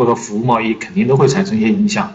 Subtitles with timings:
[0.00, 2.10] 或者服务贸易肯定都会产生一些影响，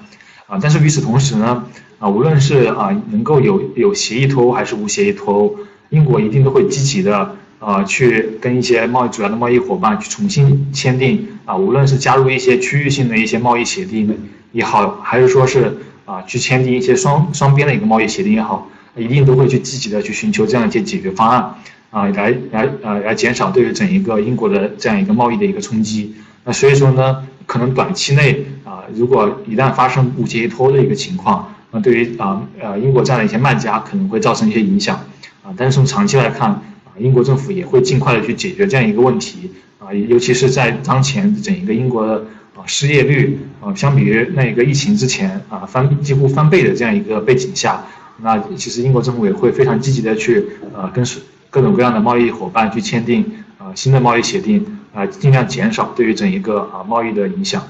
[0.47, 1.63] 啊，但是与此同时呢，
[1.99, 5.55] 啊，无论是啊能够有有协议脱欧还是无协议脱欧，
[5.91, 14.17] 英国一定都会积极的啊去跟一些贸易主要的贸易伙伴去重新签订啊，无论是加入一些区域性的一些贸易协定
[14.51, 18.67] 也好，还是说是啊去签订一些双双边的一个贸易协定也好，
[18.97, 21.53] 一定都会去积极的去寻求这样一些解决方案
[21.91, 26.15] 啊，来来呃来减少对于整一个英国的这样一个贸易的一个冲击。
[26.45, 27.27] 那所以说呢。
[27.45, 34.95] 可能短期内啊，如果一旦发生无协议脱的一个情况，那对于啊呃英国这样的一些卖家可能会造成一些影响
[35.43, 35.53] 啊。
[35.55, 47.83] 但是从长期来看啊，英国政府也会尽快的去解决这样一个问题啊，尤其是在当前整一个英国的啊失业率啊相比于那一个疫情之前啊翻几乎翻倍的这样一个背景下，
[48.21, 51.05] 那其实英国政府也会非常积极的去呃跟
[51.49, 53.23] 各种各样的贸易伙伴去签订
[53.57, 54.65] 啊新的贸易协定。
[54.95, 57.61] 啊，尽量减少对于整一个啊贸易的影响。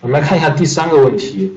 [0.00, 1.52] 我们来看一下第三个问题，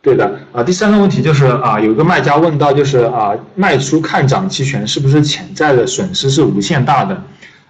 [0.00, 7.22] 对的啊，第三个问题就是啊，有一个卖家问到，就是啊，卖出看涨期权是不是潜在的损失是无限大的？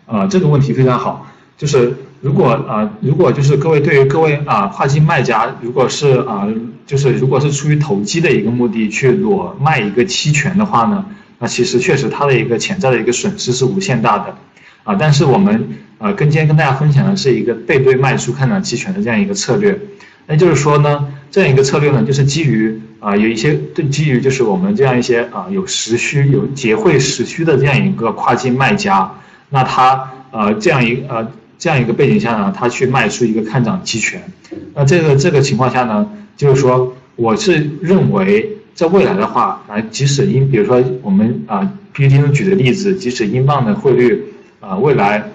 [0.06, 1.26] 啊，这个问题非常好，
[1.58, 6.46] 就是如果啊，如果就是各位对于各位啊跨境卖家，如果是啊，
[6.86, 11.04] 就是如果是出于投机的一个目的去裸卖一个期权的话呢？
[11.38, 14.34] 那其实确实它的一个潜在的一个损失是无限大的，
[14.84, 19.78] 啊，但是我们呃跟今天跟大家分享的是一个背对卖出看涨期权的这样一个策略，
[20.26, 29.12] 那就是说呢，这样一个策略呢，就是基于啊有一些对基于就是我们这样一些啊有实需有结汇实需的这样一个跨境卖家，
[29.50, 34.22] 那他呃这样一呃这样一个背景下呢，他去卖出一个看涨期权，
[34.74, 38.55] 那这个这个情况下呢，就是说我是认为。
[38.76, 44.22] 在未来的话，啊，即使英，比如说我们啊，PPT 中举的例子，即使英镑的汇率
[44.60, 45.30] 啊，未来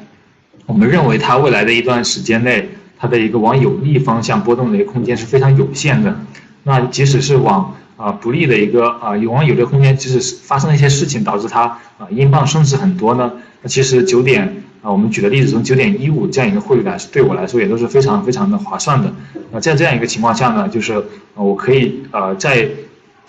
[0.68, 2.70] 我们认为它未来的一段时间内，
[3.00, 6.16] 它的一个往有利方向波动的一个空间是非常有限的。
[6.62, 11.64] 那即使是往啊不利的一个啊有往有利空间，即使是发生了一些事情导致它
[11.98, 13.32] 啊英镑升值很多呢，
[13.64, 19.12] 那其实九点啊我们举的例子从九点一五这样一个汇率来，对我来说也都是非常非常的划算的。
[19.52, 21.04] 那在这样一个情况下呢，就是
[21.34, 22.70] 我可以呃在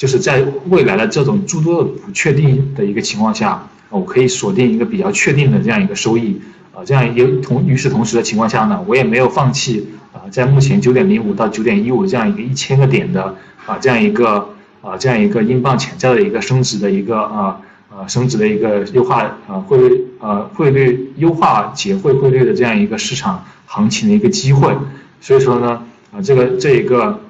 [0.03, 6.41] 就是在未来的这种诸多的不确定的一个情况下，我可以锁定一个比较确定的这样一个收益，
[6.75, 14.49] 啊，这样一同与此同时的情况下呢，我也没有放弃啊，在目前九点零五到九点一五这样一个一千个点的啊这样一个
[14.81, 24.77] 啊这样一个英镑潜在的一个升值的一个啊啊升值的一个优化啊汇率啊汇率优化结汇汇率的这样一个市场行情的一个机会，
[25.21, 25.81] 所以说呢
[26.11, 27.21] 啊这个这一个。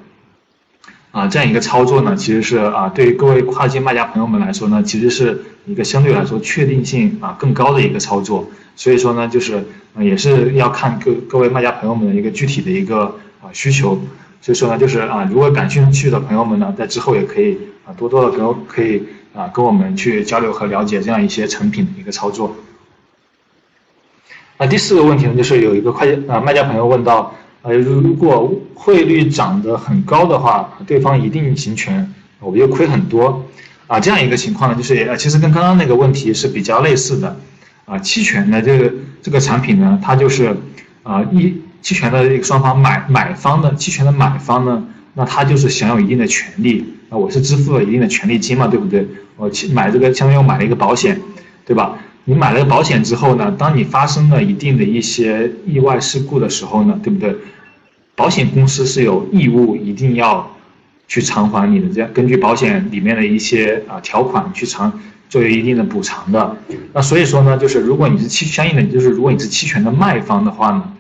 [1.13, 8.49] 啊，这样一个操作呢，其实是啊，对于各位跨境卖家朋友们来说呢，其实是一个相对来说确定性啊更高的一个操作。
[8.77, 9.63] 所以说呢，就是
[9.99, 14.01] 也是要看各各位卖家朋友们的一个具体的一个啊需求。
[14.41, 19.03] 所以说呢，就是啊，如果感兴趣的朋友们呢，在之后也可以啊多多的跟可以
[19.35, 22.57] 啊跟我们去交流和了解这样一些成品的一个操作。
[24.57, 27.35] 那第四个问题呢，就是有一个快啊卖家朋友问到。
[27.63, 33.45] 呃，如果汇率涨得很高的话，对方一定行权，我就亏很多，
[33.87, 37.37] 啊，这样一个情况呢，就是呃，其实跟刚刚那个问题是比较类似的，
[37.85, 40.57] 啊，期权的这个这个产品呢，它就是
[41.05, 44.85] 啊，一期权的一个双方买买方的期权的买方呢，
[45.15, 49.07] 那他就是享有一定的权利，啊，我是支付了一定的权利金嘛，对不对？
[49.37, 51.21] 我去买这个相当于我买了一个保险，
[51.65, 51.99] 对吧？
[52.25, 57.35] 你买了保险之后呢，当你发生了一定的一些意外事故的时候呢，对不对？
[58.15, 60.55] 保险公司是有义务一定要
[61.09, 64.93] 去偿还你的，这样根据保险里面的一些啊条款去偿
[65.29, 66.57] 作为一定的补偿的。
[66.93, 70.93] 那所以说呢，就是如果你是期相应的，就是如果你是期权的卖方的话呢，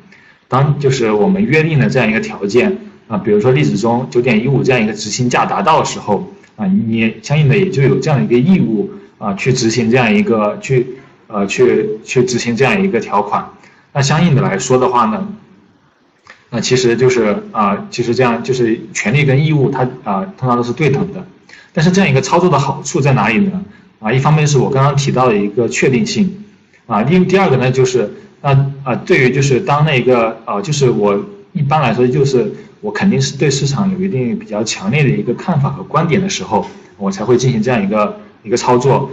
[0.48, 10.84] 当就是我们约定的这样一个条件啊，比如说例子中九点一五这样一个执行价达到的时候啊，你相应的也就有这样的一个义务啊去执行这样一个去。
[11.32, 13.48] 呃，去去执行这样一个条款，
[13.92, 15.26] 那相应的来说的话呢，
[16.50, 21.26] 那其实就是啊，其实这样就是权利跟义务它啊通常都是对等的，
[21.72, 23.62] 但是这样一个操作的好处在哪里呢？
[24.00, 26.44] 啊，一方面是我刚刚提到的一个确定性，
[26.86, 28.12] 啊，另第二个呢就是
[28.42, 28.50] 那
[28.84, 31.18] 啊，对于就是当那个啊，就是我
[31.52, 32.52] 一般来说就是
[32.82, 36.66] 我肯定是对市场有一定比较强烈的一个看法和观点的时候，
[36.98, 39.10] 我才会进行这样一个一个操作。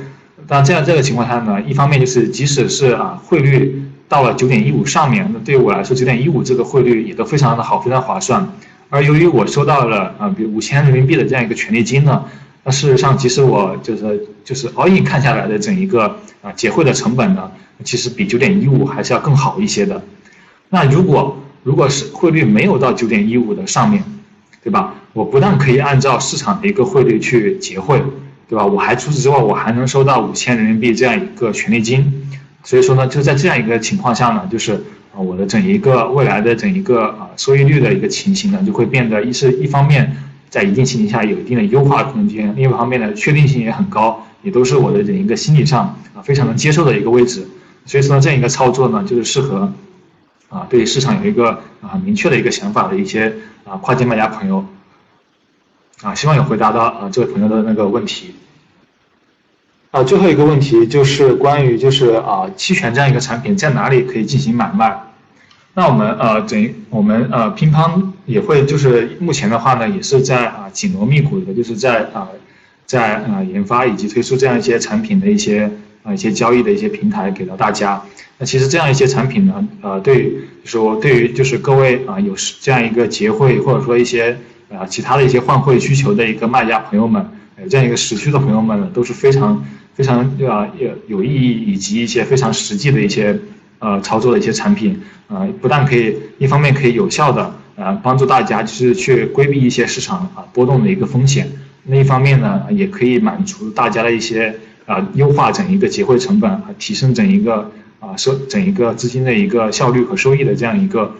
[0.49, 8.45] 那这样这个情况下呢，一方面就是即使是啊汇率到了九点一五上面，那对于我来说九点一五这个汇率也都非常的好，非常划算。
[8.89, 12.25] 而由于我收到了啊，比如五千人民币的这样一个权利金呢，
[12.63, 17.51] 那事实上其实我就是就是 all in 看下来的整一个啊结汇的成本呢，
[17.83, 20.01] 其实比九点一五还是要更好一些的。
[20.69, 24.03] 那如果如果是汇率没有到九点一五的上面，
[24.63, 24.95] 对吧？
[25.13, 28.01] 我不但可以按照市场的一个汇率去结汇，
[28.49, 28.65] 对吧？
[28.65, 32.27] 我还除此之外，我还能收到五千人民币这样一个权利金。
[32.63, 34.73] 所以说呢，就在这样一个情况下呢，就是
[35.13, 40.17] 啊，我的整一个未来的整一个啊收益率的一个情形呢，就会变得一是一方面
[40.49, 47.47] 在一定情形下有一定的优化空间，另一方面呢确定性也很高，也都是我的整一个心理上啊非常能接受的一个位置。
[47.85, 49.71] 所以说呢，这样一个操作呢，就是适合
[50.49, 51.51] 啊对市场有一个
[51.81, 53.31] 啊明确的一个想法的一些
[53.63, 54.65] 啊跨境卖家朋友
[56.01, 58.35] 啊，希望有回答到啊这位朋友的那个问题。
[59.91, 64.97] 啊，最后一个问题就是关于就是啊期权这样一个产品在哪里可以进行买卖？
[65.73, 72.27] 那我们呃整我们呃乒乓也会就是目前的话呢也是在啊紧锣密鼓的就是在啊
[72.85, 75.71] 在啊研发以及推出这样一些产品的一些
[76.03, 78.01] 啊一些交易的一些平台给到大家。
[78.37, 80.29] 那其实这样一些产品呢呃对就
[80.65, 84.37] 是说对于就是各位啊有这样一个结汇或者说一些
[84.71, 87.25] 啊其他的一些换汇需求的一个卖家朋友们，
[87.55, 89.65] 呃这样一个时区的朋友们呢都是非常。
[89.95, 93.37] 非常啊有有意义以及一些非常实际的一些
[93.79, 101.51] 呃操作的一些产品，呃不但可以一方面可以有效的呃帮助大家就是去规避一些市场啊波动的一个风险，
[101.83, 104.55] 另一方面呢也可以满足大家的一些
[104.85, 107.69] 啊优化整一个结汇成本，提升整一个
[107.99, 111.13] 啊收整一个资金的一个效率和收益的这样一个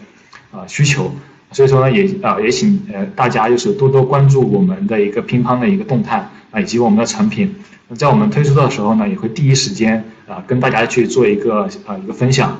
[0.51, 1.13] 啊需求，
[1.51, 7.53] 所以说呢也啊也请呃大家就是多多关注我们的一个乒乓的一个动态啊以及我们的产品。
[7.95, 12.59] 在我们推出的时候呢，也会第一时间啊跟大家去做一个啊一个分享